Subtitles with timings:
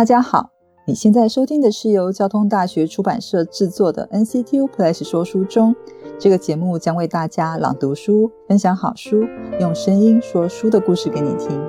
[0.00, 0.48] 大家好，
[0.86, 5.76] 你现在收听的是由交通大学出版社制作的 NCTU Plus 说书中。
[6.18, 9.26] 这个节目将为大家朗读书，分享好书，
[9.60, 11.60] 用声音说书的故事给你听。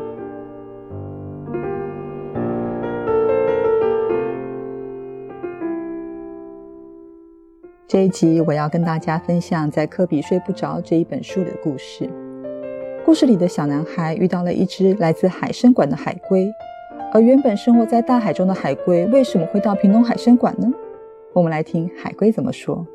[7.85, 12.09] 这一集我要跟大家分享在《科比睡不着》这一本书里的故事。
[13.03, 16.49] 故事里的小男孩遇到了一只来自海参馆的海龟。
[17.13, 20.71] 而原本生活在大海中的海龟为什么会到屏东海参馆呢？
[21.33, 22.87] 我们来听海龟怎么说。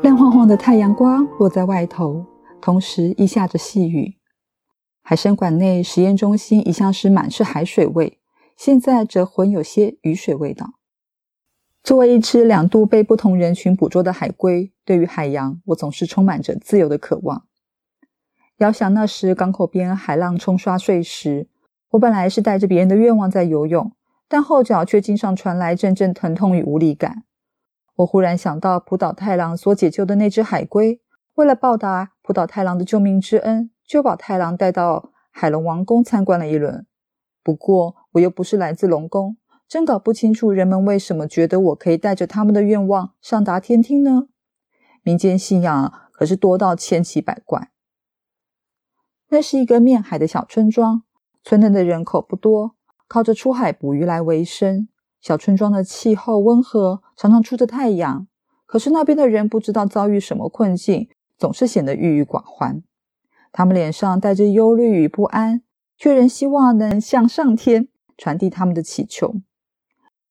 [0.00, 2.24] 亮晃晃的太阳光落在外头，
[2.60, 4.14] 同时亦下着细雨。
[5.02, 8.20] 海参馆内实验中心一向是满是海水味，
[8.56, 10.79] 现在则混有些雨水味道。
[11.82, 17.46] 作为一只两度被不同人群捕捉的海龟，对于海洋，我总是充满着自由的渴望。
[18.58, 21.48] 遥想那时港口边海浪冲刷碎石，
[21.92, 23.92] 我本来是带着别人的愿望在游泳，
[24.28, 27.24] 但后脚却经常传来阵阵疼痛与无力感。
[27.96, 31.00] 我忽然想到浦岛太郎所解救的那只海龟，
[31.36, 36.86] 为了报答浦岛太郎的救命之恩，就把太郎带到海龙王宫参观了一轮。
[37.42, 39.38] 不过，我又不是来自龙宫。
[39.70, 44.26] 真搞不清楚人们为什么觉得我可以带着他们的愿望上达天听呢？
[45.04, 47.70] 民间信仰可是多到千奇百怪。
[49.28, 51.04] 那是一个面海的小村庄，
[51.44, 52.74] 村内的人口不多，
[53.06, 54.88] 靠着出海捕鱼来维生。
[55.20, 58.26] 小村庄的气候温和，常常出着太阳。
[58.66, 62.82] 可是那边的人不知道遭遇什么困境，总是显得郁郁寡欢。
[63.52, 65.62] 他们脸上带着忧虑与不安，
[65.96, 67.86] 却仍希望能向上天
[68.18, 69.36] 传递他们的祈求。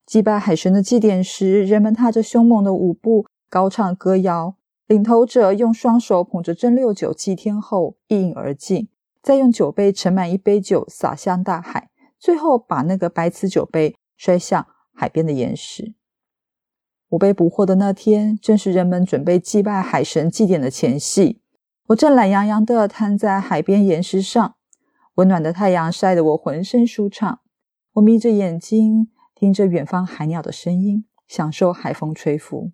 [0.10, 4.56] 祭拜海神的祭典时，人们踏着凶猛的舞步，高唱歌谣。
[4.88, 8.90] 领头者用双手捧着蒸馏酒祭天后，一饮而尽，
[9.22, 15.94] 再用酒杯盛满一杯酒洒向大海，最后把那个白瓷酒杯摔向海边的岩石。
[17.10, 21.40] 我被捕获的那天，正是人们准备祭拜海神祭典的前夕。
[21.90, 24.56] 我正懒洋洋地瘫在海边岩石上，
[25.14, 27.42] 温暖的太阳晒得我浑身舒畅。
[27.94, 29.10] 我眯着眼睛。
[29.40, 32.74] 听着远方海鸟的声音，享受海风吹拂。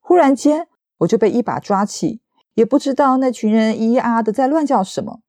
[0.00, 0.66] 忽然间，
[1.00, 2.22] 我就被一把抓起，
[2.54, 5.20] 也不知道那群人咿咿啊的在乱叫什么。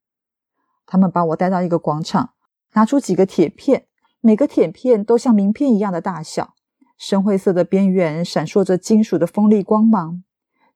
[0.85, 2.29] 他们把我带到一个广场，
[2.71, 3.83] 拿出几个铁片，
[4.21, 6.53] 每个铁片都像名片一样的大小，
[6.97, 10.23] 深灰色的边缘闪烁着金属的锋利光芒。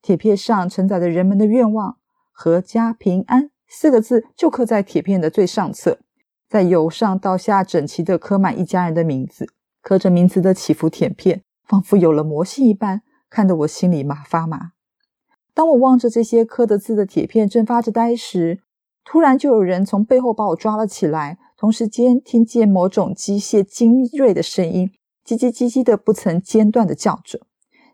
[0.01, 1.99] 铁片上承载着人们的愿望
[2.37, 5.99] “阖家平安”四个字，就刻在铁片的最上侧，
[6.49, 9.47] 在由上到下整齐的刻满一家人的名字。
[9.85, 14.71] 刻着名字的起伏铁片，仿佛有了魔性一般，看得我心里麻发麻。
[15.53, 18.63] 当我望着这些刻的字的铁片，正发着呆时，
[19.03, 21.37] 突然就有人从背后把我抓了起来。
[21.55, 24.89] 同时间，听见某种机械精锐的声音，
[25.23, 27.41] 叽叽叽叽的不曾间断的叫着。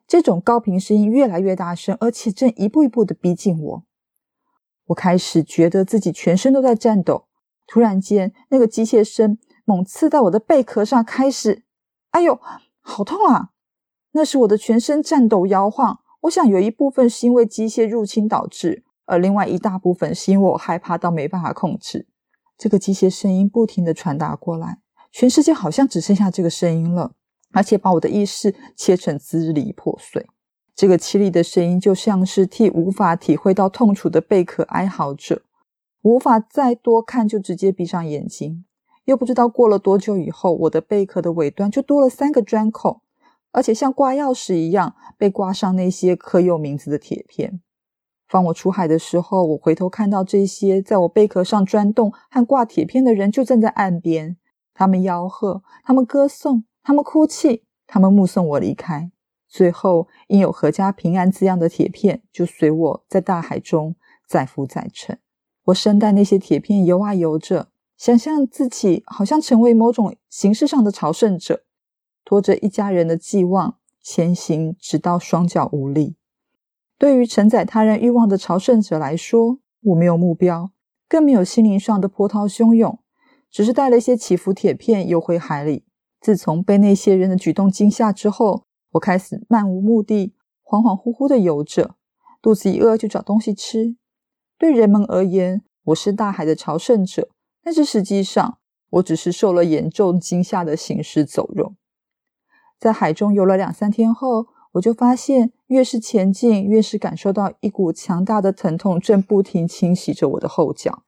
[0.08, 3.84] 这种高频声音越来越大声，而且正一步一步的逼近我。
[4.86, 7.26] 我开始觉得自己全身都在颤抖。
[7.68, 11.64] 突然间，那个机械声猛刺在我的贝壳上，开始。
[12.12, 12.40] 哎呦，
[12.82, 13.50] 好痛啊！
[14.12, 16.00] 那是我的全身颤抖摇晃。
[16.22, 22.08] 我想有一部分是因为机械入侵导致，而另外一大部分是因为我害怕到没办法控制。
[22.58, 24.80] 这个机械声音不停的传达过来，
[25.12, 27.14] 全世界好像只剩下这个声音了，
[27.54, 30.28] 而且把我的意识切成支离破碎。
[30.76, 35.42] 这个凄厉的声音就像是替无法体会到痛楚的贝壳哀嚎着，
[36.04, 38.66] 无法再多看，就直接闭上眼睛。
[39.12, 43.02] 又不知道过了多久以后，我的贝壳的尾端就多了三个砖孔，
[43.52, 47.60] 而且像挂钥匙一样被挂上那些刻有名字的铁片。
[48.30, 54.38] 放我出海的时候，我回头看到这些在我贝壳上钻洞和挂铁片的人就站在岸边，
[54.74, 59.12] 他们吆喝，他们歌颂，他们哭泣，他们目送我离开。
[59.50, 65.20] 最后，印有“阖家平安”字样的铁片就随我在大海中载浮载沉。
[65.66, 67.71] 我身带那些铁片游啊游着。
[68.02, 71.62] 想象自己好像成为某种形式上的朝圣者，
[72.26, 76.16] 拖着一家人的寄望前行，直到双脚无力。
[76.98, 80.72] 对于承载他人欲望的朝圣者来说，我没有目标，
[81.08, 82.98] 更没有心灵上的波涛汹涌，
[83.52, 85.86] 只是带了一些起伏铁片游回海里。
[86.20, 90.34] 自从被那些人的举动惊吓之后，我开始漫无目的、
[90.64, 91.94] 恍恍惚惚的游着，
[92.42, 93.96] 肚子一饿就找东西吃。
[94.58, 97.30] 对人们而言，我是大海的朝圣者。
[97.64, 98.58] 但是实际上，
[98.90, 101.76] 我只是受了严重惊吓的行尸走肉。
[102.80, 111.04] 在海中游了两三天后，我就发现越是前进，越是感受到一股强大的疼痛正不停侵袭着我的后脚。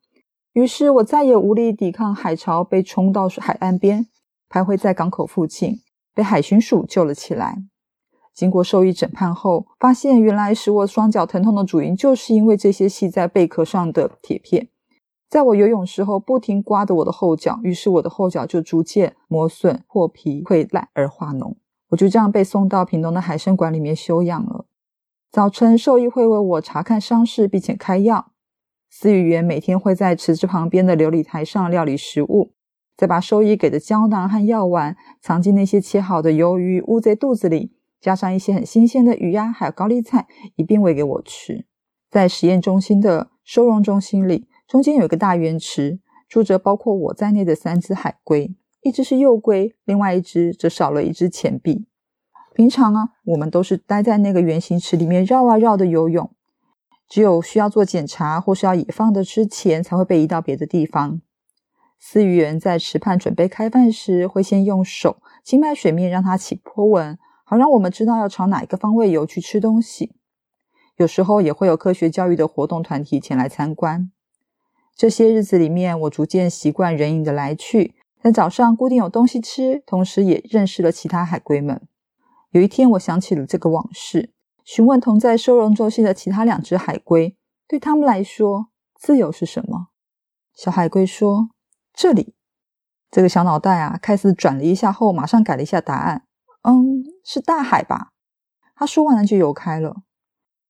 [0.54, 4.08] 于是我再也无力抵抗海潮，被冲到海岸边，
[4.48, 5.82] 徘徊在港口附近，
[6.14, 7.64] 被海巡署救了起来。
[8.36, 14.70] 经过兽医诊判后，发现原来使我双脚疼痛的主因，就是因为这些系在贝壳上的铁片，
[15.34, 21.56] 在我游泳时候不停刮得我的后脚，于是我的后脚就逐渐磨损、破皮、溃烂而化脓。
[21.90, 24.66] 我就这样被送到屏东的海参馆里面休养了。
[25.32, 28.28] 早晨，兽医会为我查看伤势，并且开药。
[28.94, 32.52] 饲养员每天会在池子旁边的琉璃台上料理食物，
[32.96, 40.28] 再把兽医给的胶囊和药丸藏进那些切好的鱿鱼、乌贼肚子里，加上一些很新鲜的鱼鸭，还有高丽菜，
[40.58, 41.66] 一并喂给我吃。
[42.12, 48.56] 在实验中心的收容中心里，中间有一个大圆池，住着包括我在内的三只海龟。
[48.82, 51.86] 一只是幼龟，另外一只则少了一只前臂。
[52.56, 56.32] 平常啊，我们都是待在那个圆形池里面绕啊绕的游泳，
[57.08, 61.22] 只有需要做检查或是要野放的之前，才会被移到别的地方。
[62.02, 70.16] 饲鱼员在池畔准备开饭时，会先用手轻拍水面，让它起波纹，好让我们知道要朝哪一个方位游去吃东西。
[70.98, 74.10] 有时候也会有科学教育的活动团体前来参观。
[74.96, 77.96] 这些日子里面，我逐渐习惯人影的来去。
[78.22, 81.82] 在早上固定有东西吃，同时也认识了其他海龟们。
[82.52, 84.32] 有一天，我想起了这个往事，
[84.64, 87.36] 询问同在收容中心的其他两只海龟，
[87.68, 89.88] 对他们来说，自由是什么？
[90.54, 91.50] 小海龟说
[91.94, 92.36] ：“这里。”
[93.12, 96.24] 这个小脑袋啊，开始转了一下后，马上改了一下答案
[96.64, 98.12] ：“嗯，是大海吧？”
[98.76, 99.98] 他说完了就游开了。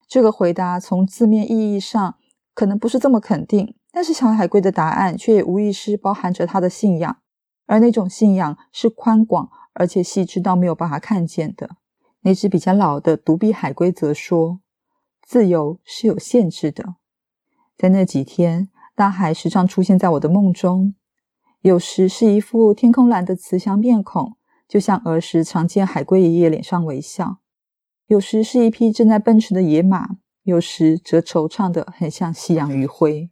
[0.07, 2.15] 这个回答从字面意义上
[2.53, 7.17] 可能不是这么肯定，但是小海龟的答案却无疑是包含着他的信仰。
[7.65, 11.77] 而那种信仰是宽广而且细致到没有办法看见的。
[12.21, 14.59] 那只比较老的独臂海龟则说
[15.25, 16.95] ：“自由是有限制的。”
[17.77, 20.95] 在那几天，大海时常出现在我的梦中，
[21.61, 24.35] 有时是一副天空蓝的慈祥面孔，
[24.67, 27.39] 就像儿时常见海龟爷爷脸上微笑；
[28.07, 33.29] 有时是一匹正在奔驰的野马；有时则惆怅的很像夕阳余晖；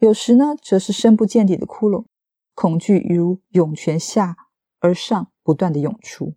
[0.00, 2.06] 有时呢，则是深不见底的窟窿。
[2.54, 4.34] 恐惧如涌泉下
[4.80, 6.34] 而上，不断的涌出。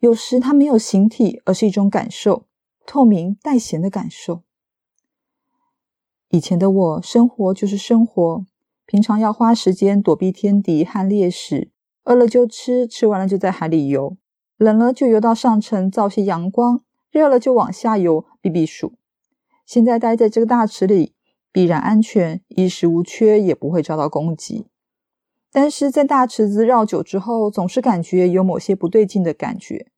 [0.00, 2.46] 有时它没有形体，而是一种感受，
[2.86, 4.42] 透明带咸的感受。
[6.30, 8.44] 以前的我，生活就是生活，
[8.84, 11.70] 平常要花时间躲避天敌和猎食，
[12.04, 14.16] 饿了就吃，吃完了就在海里游，
[14.56, 18.94] 冷了就游到上层造些阳光，热了就往下游避避暑。
[19.64, 21.14] 现在待在这个大池里，
[21.58, 24.68] 必然安全，衣食无缺，也不会遭到攻击。
[25.50, 29.88] 但是在大池子绕久之后，总是感觉有某些不对劲的感觉，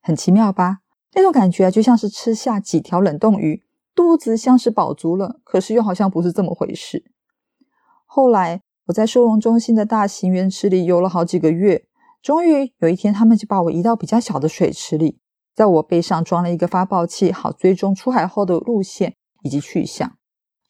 [0.00, 0.78] 很奇妙吧？
[1.12, 3.62] 那种感觉，就像是吃下几条冷冻鱼，
[3.94, 7.04] 肚子像是饱足了，可是又好像不是这么回事。
[8.06, 11.84] 后来我在收容中心的大型圆池里游了好几个月，
[12.22, 15.18] 终于有一天，他们就把我移到比较小的水池里，
[15.54, 20.16] 在我背上装了一个发报器，好追踪出海后的路线以及去向。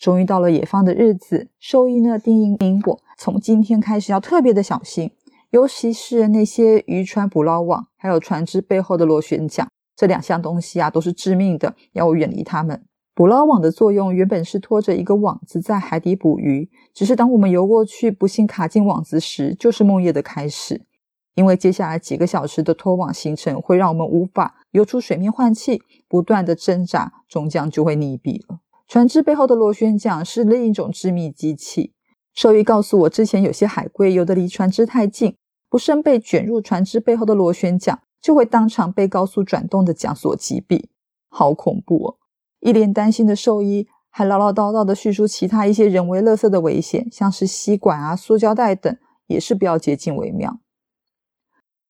[0.04, 5.10] 终于到了野放的日子，兽医呢叮咛我，从今天开始要特别的小心，
[5.48, 9.66] 尤其是那些渔船捕捞网，还有船只背后的螺旋桨，
[9.96, 12.84] 这两项东西啊都是致命的，要我远离它们。
[13.14, 20.82] 捕捞网的作用原本是拖着一个网子在海底捕鱼，只是当我们游过去，不幸卡进网子时，就是梦魇的开始，
[21.34, 28.58] 因为接下来几个小时的拖网行程会让我们无法游出水面换气，不断的挣扎，终将就会溺毙了。
[28.94, 31.92] 船只背后的螺旋桨是另一种致密机器。
[32.32, 35.34] 兽医告诉我，之前有些海龟游得离船只太近，
[35.68, 40.84] 不慎被卷入船只背后的螺旋桨，就会当场被高速转动的桨所击毙，
[41.28, 42.16] 好恐怖哦！
[42.60, 48.96] 一脸担心的兽医还唠唠叨叨的叙述其他一些人为垃圾的危险，像是吸管啊、塑胶袋等，
[49.26, 50.60] 也是不要接近为妙。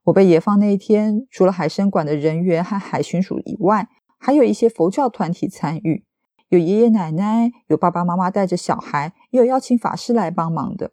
[0.04, 6.06] 我被野放那一天，除了海参馆的人员和海巡署以外，还有一些佛教团体参与。
[6.54, 10.92] 有爷爷奶奶，有爸爸妈妈带着小孩，也有邀请法师来帮忙的。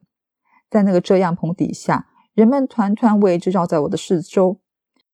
[0.72, 4.60] 在那个遮阳棚底下，人们团团围着绕在我的四周，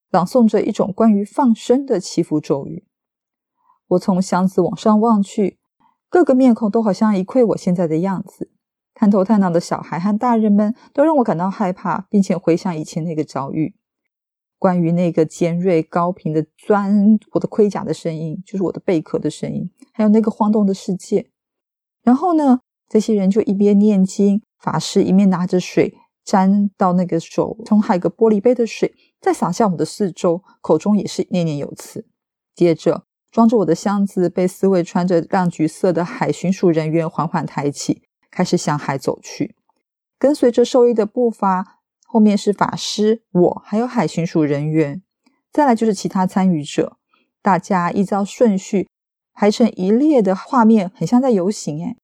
[0.09, 2.87] 朗诵着一种关于放生的祈福咒语。
[3.89, 5.59] 我从箱子往上望去，
[6.09, 8.51] 各个面孔都好像一窥我现在的样子。
[8.93, 13.75] 探头探脑的小孩和大人们都让我感到害怕，并且回想以前那个遭遇。
[14.59, 21.29] 关于那个尖锐高频的钻我的盔甲的声音，就是我的贝壳的声音，还有那个晃动的世界。
[22.03, 32.05] 然后呢，这些人就一边念经，法师一面拿着水沾到那个手，从海个玻璃杯的水再洒向我们的四周，口中也是念念有词。
[32.55, 39.55] 接着，装着我的箱子被四位穿着亮橘色的海巡署人员缓缓抬起，开始向海走去。
[40.17, 41.76] 跟随着兽医的步伐，
[42.09, 45.03] 后面是法师，我还有海巡署人员，
[45.51, 46.97] 再来就是其他参与者。
[47.41, 48.87] 大家依照顺序
[49.33, 51.85] 排成一列的画面，很像在游行。
[51.85, 51.97] 哎，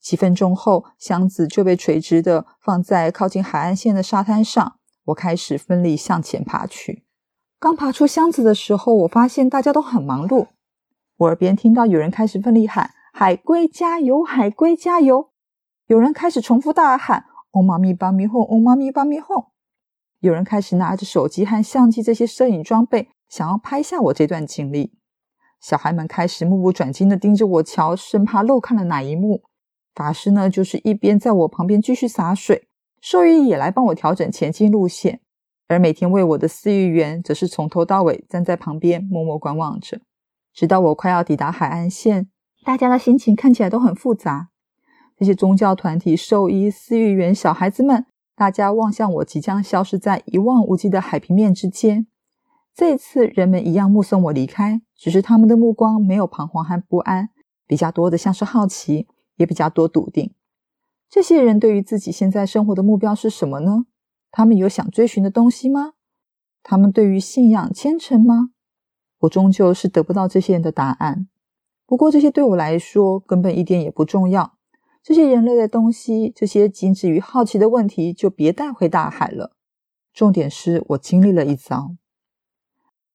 [0.00, 4.76] 几分钟后，箱子就被垂直的放在靠近海岸线的沙滩上。
[5.06, 7.04] 我开始奋力向前爬去。
[7.60, 10.48] 刚爬出箱子的时候，我发现大家都很忙碌。
[11.18, 14.24] 我耳边听到有人开始奋力喊：“海龟加油！
[14.24, 15.30] 海龟加油！”
[15.86, 19.46] 有人开始重复大喊：“哦妈咪巴咪哄，哦妈咪巴咪哄。”
[20.20, 24.92] 有人开始拿着手机和相机这些摄影装备，想要拍下我这段经历。
[25.60, 29.42] 小孩们开始目不转睛地盯着我瞧，生怕漏看了哪一幕。
[29.94, 32.68] 法师呢，就是一边在我旁边继续洒水，
[33.00, 35.20] 兽医也来帮我调整前进路线，
[35.68, 40.00] 而每天喂我的饲育员则是从头到尾站在旁边默默观望着，
[40.52, 42.28] 直到我快要抵达海岸线。
[42.64, 44.48] 大家的心情看起来都很复杂。
[45.16, 52.06] 这些宗教团体、兽医、饲育员、小孩子们，大家望向我即将消失在一望无际的海平面之间。
[52.74, 57.30] 这一次，人们一样目送我离开，只是他们的目光没有彷徨和不安，
[57.66, 59.06] 比较多的像是好奇，
[59.36, 60.34] 也比较多笃定。
[61.08, 63.86] 这些人对于自己现在生活的目标是什么呢？
[64.32, 65.92] 他们有想追寻的东西吗？
[66.64, 68.50] 他们对于信仰虔诚吗？
[69.20, 71.28] 我终究是得不到这些人的答案。
[71.86, 74.53] 不过，这些对我来说根本一点也不重要。
[75.04, 79.54] 这些人类的东西，这些仅止于好奇的问题，就别带回大海了。
[80.14, 81.94] 重点是我经历了一遭。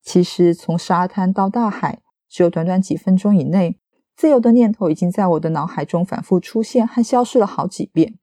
[0.03, 3.79] 其实从沙滩到大海，只有短短几分钟以内，
[4.15, 8.19] 自由的念头已经在我的脑海中反复出现和消失了好几遍。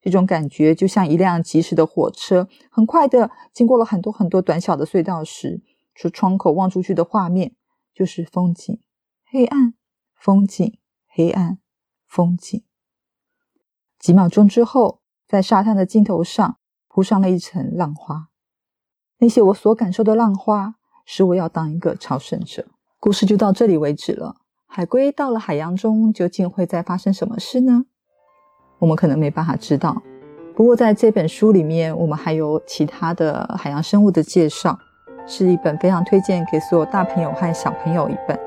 [0.00, 5.62] 这种感觉就像一辆疾驶的火车，很快的经过了很多很多短小的隧道时，
[5.94, 7.54] 从窗口望出去的画面
[7.94, 8.80] 就是风景，
[9.30, 9.74] 黑暗，
[10.16, 11.58] 风景，黑暗，
[12.08, 12.65] 风景。
[14.06, 18.28] 几秒钟之后，在沙滩的尽头上铺上了一层浪花。
[19.18, 22.66] 那些我所感受的浪花，使我要当一个朝圣者。
[23.00, 24.36] 故事就到这里为止了。
[24.68, 27.86] 海龟到了海洋中，究竟会再发生什么事呢？
[28.78, 30.00] 我们可能没办法知道。
[30.54, 34.78] 不过在这本书里面，我们还有其他的海洋生物的介绍，
[35.26, 38.38] 是一本非常推荐给所有大朋友和小朋友一本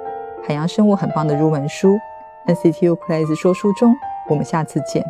[0.48, 1.98] 海洋生物很棒的入门书。
[2.48, 3.94] NCTU Plays 说书中，
[4.30, 5.06] 我们下次见。